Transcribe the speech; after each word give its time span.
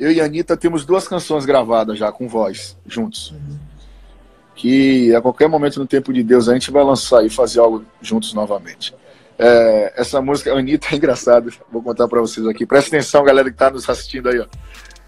eu 0.00 0.10
e 0.10 0.20
a 0.20 0.24
Anitta 0.24 0.56
temos 0.56 0.86
duas 0.86 1.06
canções 1.06 1.44
gravadas 1.44 1.98
já 1.98 2.10
com 2.10 2.26
voz, 2.26 2.76
juntos. 2.86 3.32
Uhum. 3.32 3.58
Que 4.54 5.14
a 5.14 5.20
qualquer 5.20 5.46
momento 5.46 5.78
no 5.78 5.86
tempo 5.86 6.10
de 6.10 6.22
Deus 6.22 6.48
a 6.48 6.54
gente 6.54 6.70
vai 6.70 6.82
lançar 6.82 7.24
e 7.24 7.28
fazer 7.28 7.60
algo 7.60 7.84
juntos 8.00 8.32
novamente. 8.32 8.94
É, 9.38 9.92
essa 9.96 10.20
música, 10.22 10.52
a 10.52 10.58
Anitta 10.58 10.88
é 10.92 10.96
engraçada, 10.96 11.50
vou 11.70 11.82
contar 11.82 12.08
para 12.08 12.18
vocês 12.18 12.46
aqui. 12.46 12.64
Presta 12.64 12.88
atenção, 12.88 13.22
galera 13.22 13.50
que 13.50 13.56
tá 13.56 13.70
nos 13.70 13.88
assistindo 13.88 14.30
aí, 14.30 14.40
ó. 14.40 14.46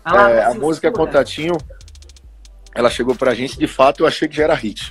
Ah, 0.04 0.30
é, 0.30 0.44
a 0.44 0.54
música 0.54 0.92
Contatinho, 0.92 1.56
ela 2.74 2.90
chegou 2.90 3.14
pra 3.14 3.34
gente, 3.34 3.58
de 3.58 3.66
fato, 3.66 4.02
eu 4.02 4.06
achei 4.06 4.28
que 4.28 4.36
já 4.36 4.44
era 4.44 4.54
hit. 4.54 4.90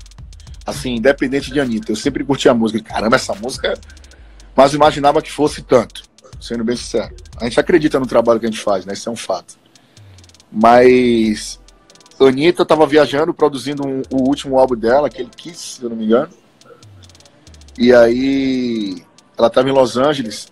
Assim, 0.65 0.95
independente 0.95 1.51
de 1.51 1.59
Anitta. 1.59 1.91
Eu 1.91 1.95
sempre 1.95 2.23
curti 2.23 2.49
a 2.49 2.53
música. 2.53 2.83
Caramba, 2.83 3.15
essa 3.17 3.33
música. 3.35 3.77
Mas 4.55 4.73
imaginava 4.73 5.21
que 5.21 5.31
fosse 5.31 5.61
tanto, 5.61 6.03
sendo 6.39 6.63
bem 6.63 6.75
sincero. 6.75 7.15
A 7.37 7.45
gente 7.45 7.59
acredita 7.59 7.99
no 7.99 8.05
trabalho 8.05 8.39
que 8.39 8.45
a 8.45 8.49
gente 8.49 8.61
faz, 8.61 8.85
né? 8.85 8.93
Isso 8.93 9.09
é 9.09 9.11
um 9.11 9.15
fato. 9.15 9.60
Mas 10.51 11.59
Anitta 12.19 12.63
estava 12.63 12.85
viajando, 12.85 13.33
produzindo 13.33 13.87
um, 13.87 14.01
o 14.11 14.27
último 14.27 14.59
álbum 14.59 14.75
dela, 14.75 15.07
aquele 15.07 15.29
Kiss, 15.29 15.77
se 15.77 15.83
eu 15.83 15.89
não 15.89 15.95
me 15.95 16.05
engano. 16.05 16.29
E 17.77 17.93
aí 17.93 19.03
ela 19.37 19.47
estava 19.47 19.69
em 19.69 19.71
Los 19.71 19.97
Angeles. 19.97 20.47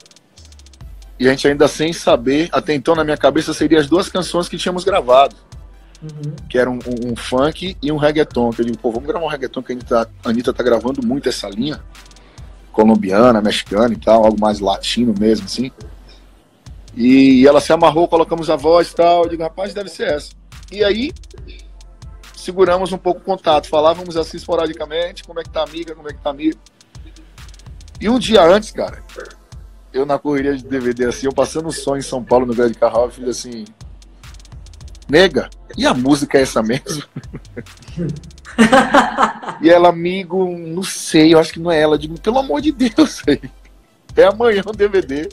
E 1.19 1.27
a 1.27 1.31
gente 1.31 1.47
ainda 1.47 1.67
sem 1.67 1.91
saber, 1.91 2.47
até 2.51 2.73
então 2.73 2.95
na 2.95 3.03
minha 3.03 3.17
cabeça 3.17 3.53
seriam 3.53 3.79
as 3.79 3.87
duas 3.87 4.07
canções 4.07 4.47
que 4.47 4.57
tínhamos 4.57 4.83
gravado. 4.83 5.35
Uhum. 6.01 6.33
Que 6.49 6.57
era 6.57 6.69
um, 6.69 6.79
um, 6.79 7.11
um, 7.11 7.15
funk 7.15 7.75
e 7.81 7.91
um 7.91 7.97
reggaeton. 7.97 8.51
Que 8.51 8.61
eu 8.61 8.65
digo, 8.65 8.77
pô, 8.77 8.89
vamos 8.89 9.07
gravar 9.07 9.25
um 9.25 9.29
reggaeton 9.29 9.61
que 9.61 9.73
a 9.73 9.75
Anitta, 9.75 10.09
a 10.23 10.29
Anitta 10.29 10.53
tá 10.53 10.63
gravando 10.63 11.05
muito 11.05 11.27
essa 11.27 11.49
linha. 11.49 11.81
Colombiana, 12.71 13.41
mexicana 13.41 13.93
e 13.93 13.97
tal, 13.97 14.23
algo 14.23 14.39
mais 14.39 14.61
latino 14.61 15.13
mesmo, 15.19 15.45
assim. 15.45 15.71
E 16.95 17.47
ela 17.47 17.61
se 17.61 17.71
amarrou, 17.71 18.07
colocamos 18.07 18.49
a 18.49 18.55
voz 18.55 18.91
e 18.91 18.95
tal. 18.95 19.23
Eu 19.23 19.29
digo, 19.29 19.43
rapaz, 19.43 19.73
deve 19.73 19.89
ser 19.89 20.07
essa. 20.07 20.31
E 20.71 20.83
aí, 20.83 21.11
seguramos 22.35 22.91
um 22.91 22.97
pouco 22.97 23.21
o 23.21 23.23
contato, 23.23 23.67
falávamos 23.67 24.17
assim 24.17 24.37
esporadicamente, 24.37 25.23
como 25.23 25.39
é 25.39 25.43
que 25.43 25.49
tá 25.49 25.63
amiga, 25.63 25.95
como 25.95 26.09
é 26.09 26.13
que 26.13 26.21
tá 26.21 26.29
amigo. 26.29 26.57
E 27.99 28.09
um 28.09 28.17
dia 28.17 28.43
antes, 28.43 28.71
cara, 28.71 29.03
eu 29.91 30.05
na 30.05 30.17
correria 30.17 30.55
de 30.55 30.63
DVD, 30.63 31.05
assim, 31.05 31.25
eu 31.25 31.33
passando 31.33 31.67
um 31.67 31.71
som 31.71 31.97
em 31.97 32.01
São 32.01 32.23
Paulo, 32.23 32.45
no 32.45 32.53
Grande 32.53 32.77
Carral, 32.77 33.05
eu 33.05 33.11
fiz 33.11 33.27
assim, 33.27 33.65
nega, 35.07 35.49
e 35.77 35.85
a 35.85 35.93
música 35.93 36.37
é 36.37 36.41
essa 36.41 36.63
mesmo? 36.63 37.03
e 39.61 39.69
ela, 39.69 39.89
amigo, 39.89 40.47
não 40.57 40.83
sei, 40.83 41.33
eu 41.33 41.39
acho 41.39 41.53
que 41.53 41.59
não 41.59 41.71
é 41.71 41.79
ela. 41.79 41.95
Eu 41.95 41.99
digo, 41.99 42.19
pelo 42.19 42.39
amor 42.39 42.61
de 42.61 42.71
Deus, 42.71 43.21
é 44.15 44.23
amanhã 44.23 44.63
o 44.65 44.71
DVD. 44.71 45.29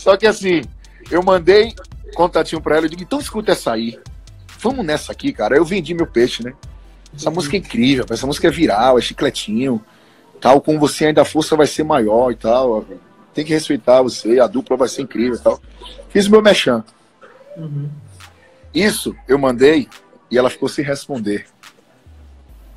Só 0.00 0.16
que 0.16 0.26
assim, 0.26 0.62
eu 1.10 1.22
mandei 1.22 1.74
contatinho 2.14 2.62
pra 2.62 2.76
ela, 2.76 2.86
eu 2.86 2.88
digo, 2.88 3.02
então 3.02 3.20
escuta 3.20 3.52
essa 3.52 3.70
aí. 3.70 3.98
Vamos 4.58 4.84
nessa 4.84 5.12
aqui, 5.12 5.30
cara. 5.30 5.54
Eu 5.54 5.64
vendi 5.64 5.92
meu 5.92 6.06
peixe, 6.06 6.42
né? 6.42 6.54
Essa 7.14 7.30
música 7.30 7.54
é 7.54 7.58
incrível, 7.58 8.06
essa 8.08 8.26
música 8.26 8.48
é 8.48 8.50
viral, 8.50 8.98
é 8.98 9.02
chicletinho. 9.02 9.84
Tal, 10.40 10.58
com 10.62 10.78
você 10.78 11.08
ainda 11.08 11.20
a 11.20 11.24
força 11.26 11.54
vai 11.54 11.66
ser 11.66 11.82
maior 11.82 12.30
e 12.30 12.34
tal. 12.34 12.86
Tem 13.34 13.44
que 13.44 13.52
respeitar 13.52 14.00
você, 14.00 14.40
a 14.40 14.46
dupla 14.46 14.74
vai 14.74 14.88
ser 14.88 15.02
incrível 15.02 15.34
e 15.34 15.38
tal. 15.38 15.60
Fiz 16.08 16.26
o 16.26 16.30
meu 16.30 16.40
mechan. 16.40 16.82
Uhum. 17.58 17.90
Isso 18.72 19.14
eu 19.28 19.38
mandei 19.38 19.86
e 20.30 20.38
ela 20.38 20.48
ficou 20.48 20.68
sem 20.68 20.82
responder. 20.82 21.44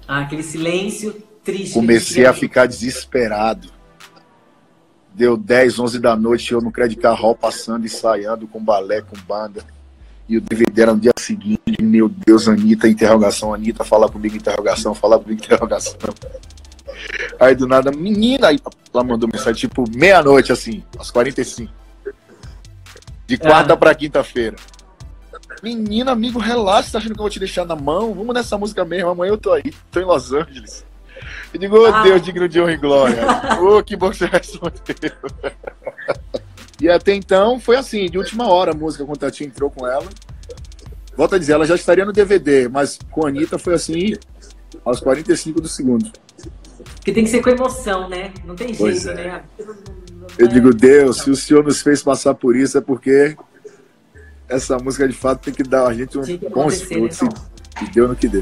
Ah, 0.06 0.24
aquele 0.24 0.44
silêncio 0.44 1.24
triste. 1.42 1.74
Comecei 1.74 2.26
a 2.26 2.34
ficar 2.34 2.66
desesperado. 2.66 3.72
Deu 5.14 5.38
10, 5.38 5.80
11 5.80 6.00
da 6.00 6.16
noite, 6.16 6.54
eu 6.54 6.62
no 6.62 6.72
Credit 6.72 7.00
Carro 7.00 7.36
passando, 7.36 7.86
ensaiando 7.86 8.48
com 8.48 8.64
balé, 8.64 9.02
com 9.02 9.16
banda. 9.28 9.64
E 10.28 10.38
o 10.38 10.42
DVD 10.42 10.82
era 10.82 10.94
no 10.94 11.00
dia 11.00 11.12
seguinte, 11.18 11.60
meu 11.82 12.10
Deus, 12.10 12.48
Anitta, 12.48 12.88
interrogação, 12.88 13.54
Anitta, 13.54 13.84
fala 13.84 14.10
comigo, 14.10 14.36
interrogação, 14.36 14.96
fala 14.96 15.20
comigo, 15.20 15.40
interrogação. 15.44 15.96
Aí 17.40 17.54
do 17.54 17.68
nada, 17.68 17.92
menina, 17.92 18.48
aí 18.48 18.60
ela 18.94 19.04
mandou 19.04 19.30
mensagem 19.32 19.60
tipo 19.60 19.84
meia-noite, 19.96 20.52
assim, 20.52 20.84
às 20.98 21.12
45. 21.12 21.72
De 23.28 23.38
quarta 23.38 23.74
ah. 23.74 23.78
para 23.78 23.94
quinta-feira. 23.94 24.56
Menina, 25.62 26.12
amigo, 26.12 26.40
relaxa, 26.40 26.94
tá 26.94 26.98
achando 26.98 27.14
que 27.14 27.20
eu 27.20 27.24
vou 27.24 27.30
te 27.30 27.40
deixar 27.40 27.66
na 27.66 27.76
mão? 27.76 28.14
Vamos 28.14 28.34
nessa 28.34 28.58
música 28.58 28.84
mesmo, 28.84 29.10
amanhã 29.10 29.32
eu 29.32 29.38
tô 29.38 29.52
aí, 29.52 29.74
tô 29.92 30.00
em 30.00 30.06
Los 30.06 30.32
Angeles. 30.34 30.86
E 31.54 31.58
digo, 31.58 31.78
oh 31.78 31.86
ah. 31.86 32.04
Deus, 32.04 32.22
digno 32.22 32.48
de 32.48 32.60
honra 32.60 32.74
e 32.74 32.78
glória. 32.78 33.24
oh, 33.62 33.84
que 33.84 33.96
bom 33.96 34.10
que 34.10 34.18
você 34.18 34.26
respondeu. 34.26 34.82
e 36.80 36.90
até 36.90 37.14
então 37.14 37.60
foi 37.60 37.76
assim, 37.76 38.06
de 38.08 38.18
última 38.18 38.48
hora 38.48 38.72
a 38.72 38.76
música, 38.76 39.06
quando 39.06 39.18
a 39.18 39.28
Tati 39.28 39.44
entrou 39.44 39.70
com 39.70 39.88
ela. 39.88 40.08
Volto 41.16 41.36
a 41.36 41.38
dizer, 41.38 41.54
ela 41.54 41.66
já 41.66 41.76
estaria 41.76 42.06
no 42.06 42.12
DVD, 42.12 42.68
mas 42.68 42.98
com 43.12 43.26
a 43.26 43.30
Anitta 43.30 43.60
foi 43.60 43.76
assim, 43.76 44.16
aos 44.84 45.00
45 45.00 45.62
do 45.62 45.68
segundo. 45.68 46.12
Porque 46.96 47.12
tem 47.12 47.24
que 47.24 47.30
ser 47.30 47.42
com 47.42 47.50
emoção, 47.50 48.10
né? 48.10 48.34
Não 48.46 48.56
tem 48.56 48.74
pois 48.74 49.04
jeito, 49.04 49.20
é. 49.20 49.24
né? 49.28 49.44
Eu 50.38 50.48
digo, 50.48 50.74
Deus, 50.74 51.22
se 51.22 51.30
o 51.30 51.36
Senhor 51.36 51.64
nos 51.64 51.82
fez 51.82 52.02
passar 52.02 52.34
por 52.34 52.56
isso, 52.56 52.78
é 52.78 52.82
porque 52.82 53.36
essa 54.48 54.78
música 54.78 55.08
de 55.08 55.14
fato 55.14 55.44
tem 55.44 55.54
que 55.54 55.64
dar 55.64 55.88
a 55.88 55.94
gente 55.94 56.18
um 56.18 56.24
bom 56.50 56.70
frutos 56.70 57.22
né? 57.22 57.30
e 57.82 57.92
deu 57.92 58.08
no 58.08 58.16
que 58.16 58.28
deu. 58.28 58.42